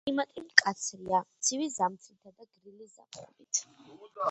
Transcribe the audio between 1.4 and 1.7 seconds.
ცივი